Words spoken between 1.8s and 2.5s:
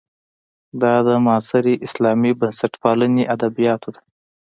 اسلامي